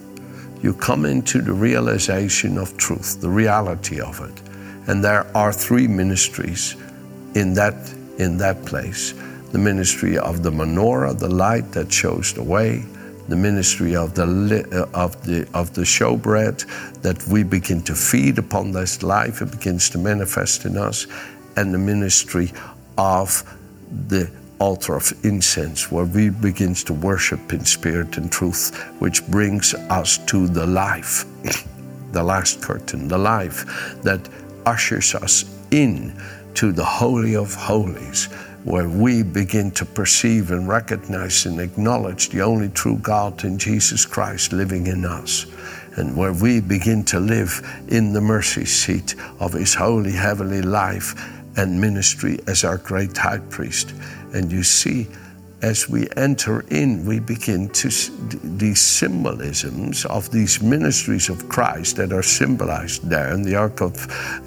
You 0.62 0.74
come 0.74 1.06
into 1.06 1.42
the 1.42 1.54
realization 1.54 2.58
of 2.58 2.75
truth, 2.78 3.22
the 3.22 3.30
reality 3.30 4.01
of 4.01 4.20
it. 4.20 4.42
And 4.88 5.04
there 5.04 5.25
are 5.36 5.54
three 5.54 5.88
ministries 5.88 6.75
in 7.36 7.54
that, 7.54 7.75
in 8.18 8.38
that 8.38 8.66
place. 8.66 9.13
The 9.51 9.58
ministry 9.58 10.18
of 10.18 10.44
the 10.44 10.51
menorah, 10.51 11.18
the 11.18 11.30
light 11.30 11.72
that 11.72 11.92
shows 11.92 12.34
the 12.34 12.44
way, 12.44 12.86
the 13.30 13.36
ministry 13.36 13.96
of 13.96 14.16
the, 14.16 14.24
uh, 14.24 15.00
of 15.00 15.24
the, 15.24 15.48
of 15.54 15.74
the 15.74 15.82
showbread, 15.84 17.01
that 17.01 17.25
we 17.28 17.44
begin 17.44 17.82
to 17.84 17.96
feed 17.96 18.38
upon 18.38 18.72
this 18.72 19.04
life, 19.04 19.42
it 19.42 19.51
begins 19.51 19.89
to 19.92 19.98
manifest 19.98 20.66
in 20.66 20.78
us, 20.78 21.08
and 21.56 21.74
the 21.74 21.78
ministry 21.78 22.51
of 22.98 23.44
the 24.08 24.30
altar 24.60 24.96
of 24.96 25.13
incense, 25.24 25.92
where 25.92 26.06
we 26.06 26.30
begin 26.30 26.74
to 26.74 26.94
worship 26.94 27.54
in 27.54 27.66
spirit 27.66 28.18
and 28.18 28.32
truth, 28.32 28.75
which 29.00 29.25
brings 29.28 29.74
us 29.74 30.18
to 30.25 30.48
the 30.48 30.66
life, 30.66 31.25
the 32.12 32.24
last 32.24 32.62
curtain, 32.62 33.08
the 33.08 33.18
life 33.18 33.66
that 34.04 34.28
ushers 34.66 35.16
us 35.16 35.46
in 35.72 36.13
to 36.56 36.72
the 36.72 36.84
Holy 36.84 37.36
of 37.36 37.54
Holies, 37.54 38.25
where 38.66 38.89
we 38.89 39.24
begin 39.24 39.72
to 39.72 39.86
perceive 39.86 40.51
and 40.51 40.68
recognize 40.68 41.46
and 41.46 41.60
acknowledge 41.60 42.30
the 42.30 42.42
only 42.42 42.70
true 42.70 42.98
God 42.98 43.44
in 43.46 43.58
Jesus 43.58 44.06
Christ 44.06 44.51
living 44.51 44.88
in 44.88 45.06
us. 45.06 45.46
And 45.96 46.16
where 46.16 46.34
we 46.34 46.62
begin 46.62 47.04
to 47.06 47.20
live 47.20 47.62
in 47.88 48.13
the 48.13 48.22
mercy 48.22 48.66
seat 48.66 49.16
of 49.39 49.54
His 49.54 49.74
holy 49.74 50.12
heavenly 50.12 50.62
life 50.62 51.16
and 51.58 51.80
ministry 51.80 52.39
as 52.48 52.63
our 52.63 52.78
great 52.78 53.18
high 53.18 53.39
priest. 53.50 53.94
And 54.34 54.52
you 54.52 54.64
see, 54.64 55.08
as 55.62 55.90
we 55.90 56.08
enter 56.16 56.62
in, 56.70 57.06
we 57.06 57.20
begin 57.20 57.70
to 57.70 57.90
these 58.58 58.80
symbolisms 58.80 60.06
of 60.06 60.32
these 60.32 60.62
ministries 60.62 61.30
of 61.30 61.50
Christ 61.50 61.98
that 61.98 62.14
are 62.14 62.24
symbolized 62.24 63.10
there 63.10 63.34
in 63.34 63.44
the 63.44 63.56
ark 63.56 63.82
of 63.82 63.96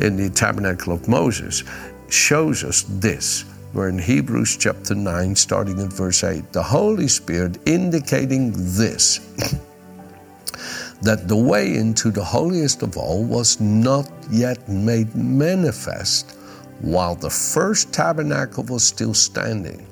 in 0.01 0.17
the 0.17 0.31
tabernacle 0.31 0.93
of 0.93 1.09
Moses 1.09 1.65
shows 2.09 2.65
us 2.65 2.85
this. 2.89 3.45
We're 3.75 3.89
in 3.89 3.99
Hebrews 3.99 4.59
chapter 4.59 4.95
9, 4.95 5.35
starting 5.35 5.81
at 5.81 5.93
verse 5.93 6.25
8. 6.25 6.53
The 6.53 6.62
Holy 6.62 7.09
Spirit 7.09 7.59
indicating 7.67 8.53
this 8.53 9.19
that 11.03 11.27
the 11.27 11.37
way 11.37 11.75
into 11.77 12.11
the 12.11 12.23
holiest 12.23 12.83
of 12.83 12.97
all 12.97 13.25
was 13.25 13.61
not 13.61 14.11
yet 14.31 14.69
made 14.69 15.15
manifest 15.15 16.37
while 16.83 17.15
the 17.15 17.31
first 17.31 17.93
tabernacle 17.93 18.65
was 18.65 18.85
still 18.85 19.15
standing. 19.15 19.87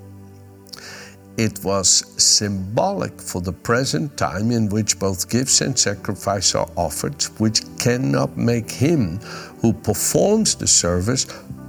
It 1.39 1.65
was 1.65 2.05
symbolic 2.23 3.19
for 3.19 3.41
the 3.41 3.53
present 3.53 4.17
time 4.19 4.51
in 4.51 4.69
which 4.69 4.99
both 4.99 5.31
gifts 5.31 5.63
and 5.63 5.79
sacrifice 5.79 6.55
are 6.55 6.69
offered, 6.77 7.23
which 7.39 7.63
cannot 7.79 8.37
make 8.37 8.71
him 8.71 9.19
who 9.63 9.73
performs 9.73 10.55
the 10.55 10.67
service 10.67 11.27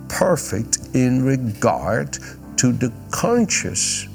perfect 0.10 0.80
in 0.94 1.24
regard 1.24 2.18
to 2.58 2.74
the 2.74 2.92
conscience. 3.12 4.08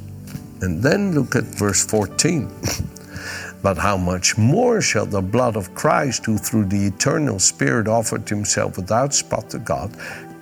And 0.60 0.82
then 0.82 1.14
look 1.14 1.36
at 1.36 1.44
verse 1.44 1.84
14. 1.86 2.50
but 3.62 3.78
how 3.78 3.96
much 3.96 4.36
more 4.36 4.80
shall 4.80 5.06
the 5.06 5.22
blood 5.22 5.56
of 5.56 5.74
Christ, 5.74 6.26
who 6.26 6.36
through 6.38 6.66
the 6.66 6.86
eternal 6.86 7.38
Spirit 7.38 7.88
offered 7.88 8.28
himself 8.28 8.76
without 8.76 9.14
spot 9.14 9.50
to 9.50 9.58
God, 9.58 9.90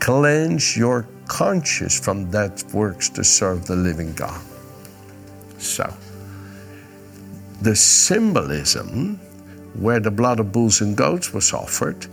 cleanse 0.01 0.77
your 0.77 1.07
conscience 1.27 1.99
from 1.99 2.31
that 2.31 2.65
works 2.73 3.09
to 3.11 3.25
serve 3.25 3.67
the 3.67 3.77
living 3.77 4.13
God? 4.15 4.41
So, 5.59 5.93
the 7.63 7.75
symbolism 7.75 9.19
where 9.75 10.01
the 10.01 10.11
blood 10.11 10.41
of 10.41 10.53
bulls 10.53 10.81
and 10.81 10.97
goats 10.97 11.33
was 11.33 11.53
offered 11.53 12.07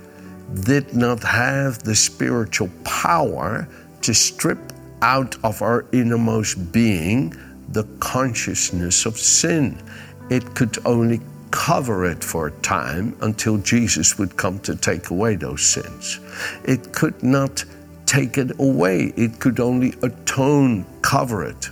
did 0.64 0.94
not 0.96 1.24
have 1.24 1.80
the 1.84 1.96
spiritual 1.96 2.70
power 2.84 3.68
to 4.02 4.14
strip 4.14 4.60
out 5.02 5.36
of 5.44 5.62
our 5.62 5.86
innermost 5.92 6.72
being 6.72 7.34
the 7.70 7.84
consciousness 8.00 9.06
of 9.06 9.18
sin. 9.18 9.82
It 10.30 10.56
could 10.56 10.78
only 10.86 11.22
cover 11.52 12.06
it 12.06 12.24
for 12.24 12.48
a 12.48 12.52
time 12.62 13.16
until 13.22 13.58
Jesus 13.58 14.18
would 14.18 14.38
come 14.38 14.60
to 14.60 14.76
take 14.76 15.10
away 15.10 15.36
those 15.36 15.64
sins. 15.64 16.20
It 16.64 16.94
could 16.94 17.22
not 17.22 17.64
take 18.06 18.38
it 18.38 18.52
away, 18.60 19.14
it 19.16 19.40
could 19.40 19.60
only 19.60 19.94
atone, 20.02 20.86
cover 21.02 21.46
it, 21.46 21.70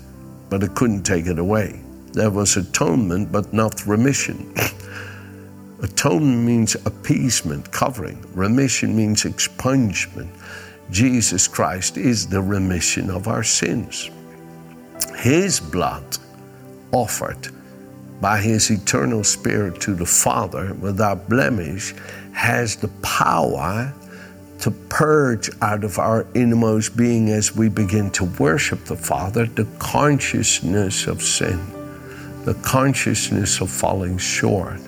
but 0.50 0.64
it 0.64 0.76
couldn't 0.76 1.04
take 1.04 1.28
it 1.28 1.40
away. 1.40 1.82
There 2.14 2.30
was 2.30 2.58
atonement, 2.58 3.32
but 3.32 3.54
not 3.54 3.86
remission. 3.86 4.54
Atonement 5.82 6.46
means 6.46 6.76
appeasement, 6.76 7.72
covering. 7.72 8.22
Remission 8.34 8.96
means 8.96 9.24
expungement. 9.24 10.30
Jesus 10.92 11.48
Christ 11.48 11.98
is 11.98 12.28
the 12.28 12.42
remission 12.42 13.10
of 13.10 13.28
our 13.30 13.44
sins. 13.44 14.10
His 15.18 15.60
blood 15.60 16.18
offered 16.92 17.50
by 18.22 18.40
His 18.40 18.70
eternal 18.70 19.24
Spirit 19.24 19.80
to 19.82 19.94
the 19.94 20.06
Father 20.06 20.74
without 20.76 21.30
blemish 21.30 21.94
has 22.34 22.76
the 22.76 22.88
power 23.02 23.94
to 24.60 24.72
purge 24.72 25.50
out 25.62 25.84
of 25.84 26.00
our 26.00 26.28
innermost 26.36 26.98
being 26.98 27.30
as 27.30 27.56
we 27.56 27.70
begin 27.70 28.12
to 28.12 28.26
worship 28.26 28.84
the 28.86 28.96
Father 28.96 29.46
the 29.46 29.66
consciousness 29.80 31.08
of 31.08 31.22
sin, 31.22 31.60
the 32.44 32.54
consciousness 32.56 33.62
of 33.62 33.70
falling 33.70 34.18
short. 34.18 34.80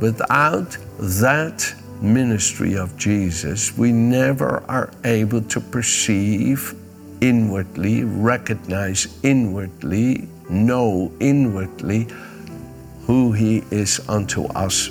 Without 0.00 0.76
that 0.98 1.74
ministry 2.00 2.76
of 2.76 2.96
Jesus, 2.96 3.76
we 3.78 3.92
never 3.92 4.62
are 4.68 4.90
able 5.04 5.40
to 5.42 5.60
perceive 5.60 6.74
inwardly, 7.20 8.04
recognize 8.04 9.18
inwardly, 9.22 10.28
know 10.50 11.12
inwardly 11.20 12.06
who 13.06 13.32
He 13.32 13.62
is 13.70 14.00
unto 14.08 14.44
us 14.46 14.90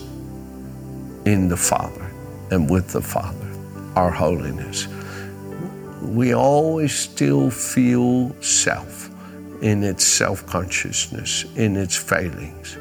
in 1.26 1.50
the 1.50 1.58
Father 1.58 2.12
and 2.52 2.70
with 2.70 2.92
the 2.92 3.02
Father, 3.02 3.52
our 3.96 4.12
holiness. 4.12 4.88
We 6.02 6.34
always 6.34 6.94
still 6.94 7.50
feel 7.50 8.36
self 8.42 9.10
in 9.62 9.84
its 9.84 10.06
self 10.06 10.46
consciousness, 10.46 11.46
in 11.56 11.76
its 11.76 11.96
failings. 11.96 12.78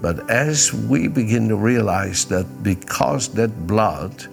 But 0.00 0.28
as 0.30 0.72
we 0.72 1.06
begin 1.06 1.48
to 1.48 1.56
realize 1.56 2.24
that 2.26 2.46
because 2.64 3.28
that 3.34 3.66
blood 3.66 4.26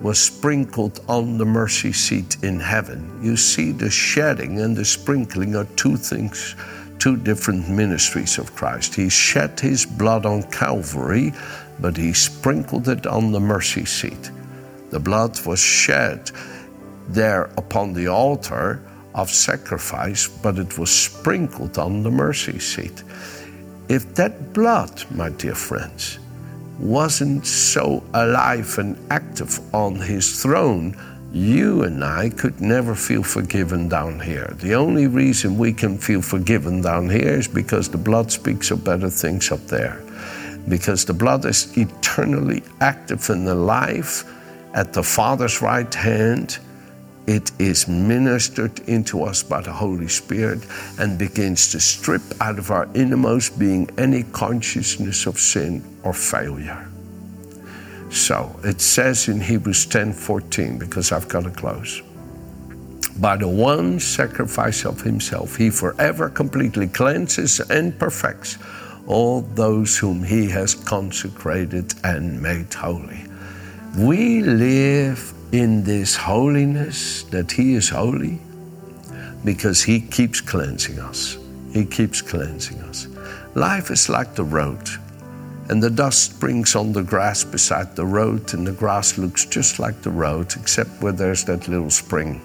was 0.00 0.18
sprinkled 0.18 1.00
on 1.08 1.38
the 1.38 1.44
mercy 1.44 1.92
seat 1.92 2.42
in 2.42 2.58
heaven, 2.58 3.20
you 3.22 3.36
see 3.36 3.70
the 3.70 3.88
shedding 3.88 4.60
and 4.60 4.76
the 4.76 4.84
sprinkling 4.84 5.54
are 5.54 5.66
two 5.76 5.96
things, 5.96 6.56
two 7.02 7.16
different 7.16 7.68
ministries 7.68 8.38
of 8.38 8.54
Christ. 8.54 8.94
He 8.94 9.08
shed 9.08 9.58
his 9.58 9.84
blood 9.84 10.24
on 10.24 10.44
Calvary, 10.44 11.32
but 11.80 11.96
he 11.96 12.12
sprinkled 12.12 12.86
it 12.86 13.08
on 13.08 13.32
the 13.32 13.40
mercy 13.40 13.84
seat. 13.84 14.30
The 14.90 15.00
blood 15.00 15.44
was 15.44 15.58
shed 15.58 16.30
there 17.08 17.46
upon 17.56 17.92
the 17.92 18.06
altar 18.06 18.80
of 19.16 19.30
sacrifice, 19.30 20.28
but 20.28 20.60
it 20.60 20.78
was 20.78 20.92
sprinkled 20.92 21.76
on 21.76 22.04
the 22.04 22.10
mercy 22.12 22.60
seat. 22.60 23.02
If 23.88 24.14
that 24.14 24.52
blood, 24.52 25.04
my 25.10 25.30
dear 25.30 25.56
friends, 25.56 26.20
wasn't 26.78 27.44
so 27.44 28.04
alive 28.14 28.78
and 28.78 28.96
active 29.10 29.58
on 29.74 29.96
his 29.96 30.40
throne, 30.40 30.96
you 31.32 31.82
and 31.82 32.04
I 32.04 32.28
could 32.30 32.60
never 32.60 32.94
feel 32.94 33.22
forgiven 33.22 33.88
down 33.88 34.20
here. 34.20 34.54
The 34.58 34.74
only 34.74 35.06
reason 35.06 35.58
we 35.58 35.72
can 35.72 35.98
feel 35.98 36.22
forgiven 36.22 36.82
down 36.82 37.08
here 37.08 37.38
is 37.38 37.48
because 37.48 37.88
the 37.88 37.98
blood 37.98 38.30
speaks 38.30 38.70
of 38.70 38.84
better 38.84 39.08
things 39.08 39.50
up 39.50 39.66
there. 39.66 40.02
Because 40.68 41.04
the 41.04 41.14
blood 41.14 41.44
is 41.44 41.76
eternally 41.76 42.62
active 42.80 43.28
and 43.30 43.48
alive 43.48 44.24
at 44.74 44.92
the 44.92 45.02
Father's 45.02 45.62
right 45.62 45.92
hand 45.92 46.58
it 47.26 47.52
is 47.60 47.86
ministered 47.86 48.80
into 48.88 49.22
us 49.22 49.44
by 49.44 49.60
the 49.60 49.72
Holy 49.72 50.08
Spirit 50.08 50.66
and 50.98 51.16
begins 51.18 51.70
to 51.70 51.78
strip 51.78 52.22
out 52.40 52.58
of 52.58 52.72
our 52.72 52.88
innermost 52.94 53.58
being 53.58 53.88
any 53.96 54.24
consciousness 54.24 55.26
of 55.26 55.38
sin 55.38 55.84
or 56.02 56.12
failure. 56.12 56.91
So 58.12 58.54
it 58.62 58.80
says 58.80 59.28
in 59.28 59.40
Hebrews 59.40 59.86
10 59.86 60.12
14, 60.12 60.78
because 60.78 61.10
I've 61.10 61.28
got 61.28 61.44
to 61.44 61.50
close. 61.50 62.02
By 63.18 63.36
the 63.36 63.48
one 63.48 63.98
sacrifice 63.98 64.84
of 64.84 65.00
himself, 65.00 65.56
he 65.56 65.70
forever 65.70 66.28
completely 66.28 66.86
cleanses 66.86 67.60
and 67.60 67.98
perfects 67.98 68.58
all 69.06 69.40
those 69.40 69.98
whom 69.98 70.22
he 70.22 70.48
has 70.48 70.74
consecrated 70.74 71.92
and 72.04 72.40
made 72.40 72.72
holy. 72.72 73.24
We 73.98 74.42
live 74.42 75.34
in 75.52 75.84
this 75.84 76.16
holiness 76.16 77.24
that 77.24 77.52
He 77.52 77.74
is 77.74 77.90
holy 77.90 78.40
because 79.44 79.82
He 79.82 80.00
keeps 80.00 80.40
cleansing 80.40 80.98
us. 80.98 81.36
He 81.72 81.84
keeps 81.84 82.22
cleansing 82.22 82.80
us. 82.80 83.06
Life 83.54 83.90
is 83.90 84.08
like 84.08 84.34
the 84.34 84.44
road, 84.44 84.88
and 85.68 85.82
the 85.82 85.90
dust 85.90 86.34
springs 86.34 86.74
on 86.74 86.92
the 86.92 87.02
grass 87.02 87.44
beside 87.44 87.94
the 87.94 88.04
road, 88.04 88.52
and 88.54 88.66
the 88.66 88.72
grass 88.72 89.18
looks 89.18 89.44
just 89.44 89.78
like 89.78 90.02
the 90.02 90.10
road, 90.10 90.54
except 90.56 91.02
where 91.02 91.12
there's 91.12 91.44
that 91.44 91.68
little 91.68 91.90
spring. 91.90 92.40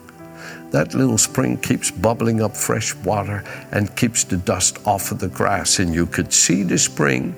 That 0.72 0.94
little 0.94 1.18
spring 1.18 1.58
keeps 1.58 1.92
bubbling 1.92 2.42
up 2.42 2.56
fresh 2.56 2.94
water 2.96 3.44
and 3.72 3.96
keeps 3.96 4.24
the 4.24 4.38
dust 4.38 4.80
off 4.86 5.12
of 5.12 5.20
the 5.20 5.30
grass, 5.30 5.80
and 5.80 5.94
you 5.94 6.06
could 6.06 6.34
see 6.34 6.64
the 6.64 6.78
spring 6.78 7.32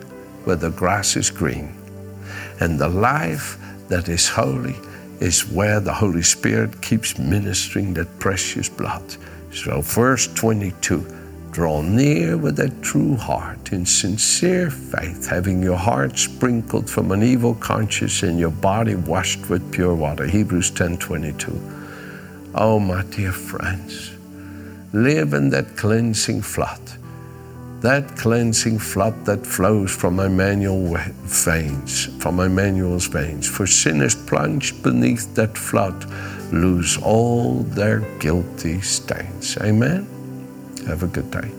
where 0.43 0.55
the 0.55 0.71
grass 0.71 1.15
is 1.15 1.29
green. 1.29 1.75
And 2.59 2.79
the 2.79 2.89
life 2.89 3.57
that 3.87 4.09
is 4.09 4.27
holy 4.27 4.75
is 5.19 5.49
where 5.49 5.79
the 5.79 5.93
Holy 5.93 6.23
Spirit 6.23 6.81
keeps 6.81 7.17
ministering 7.17 7.93
that 7.93 8.19
precious 8.19 8.67
blood. 8.67 9.03
So, 9.53 9.81
verse 9.81 10.27
22 10.33 11.18
draw 11.51 11.81
near 11.81 12.37
with 12.37 12.59
a 12.59 12.69
true 12.81 13.15
heart 13.15 13.71
in 13.71 13.85
sincere 13.85 14.69
faith, 14.69 15.27
having 15.27 15.61
your 15.61 15.77
heart 15.77 16.17
sprinkled 16.17 16.89
from 16.89 17.11
an 17.11 17.23
evil 17.23 17.55
conscience 17.55 18.23
and 18.23 18.39
your 18.39 18.51
body 18.51 18.95
washed 18.95 19.49
with 19.49 19.71
pure 19.71 19.95
water. 19.95 20.25
Hebrews 20.25 20.71
10 20.71 20.97
22. 20.97 22.51
Oh, 22.55 22.79
my 22.79 23.03
dear 23.03 23.31
friends, 23.31 24.11
live 24.93 25.33
in 25.33 25.49
that 25.49 25.77
cleansing 25.77 26.41
flood 26.41 26.81
that 27.81 28.17
cleansing 28.17 28.77
flood 28.77 29.25
that 29.25 29.45
flows 29.45 29.95
from 29.95 30.19
Emmanuel 30.19 30.97
veins, 31.23 32.07
from 32.21 32.39
Emmanuel's 32.39 33.07
veins. 33.07 33.47
For 33.47 33.65
sinners 33.65 34.15
plunged 34.15 34.83
beneath 34.83 35.33
that 35.35 35.57
flood 35.57 36.05
lose 36.51 36.97
all 36.97 37.63
their 37.63 38.01
guilty 38.19 38.81
stains. 38.81 39.57
Amen. 39.57 40.18
Have 40.87 41.03
a 41.03 41.07
good 41.07 41.29
day. 41.31 41.58